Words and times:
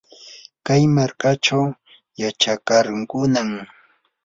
kay 0.65 0.83
markachaw 0.95 1.63
yachakarqunam. 2.21 3.49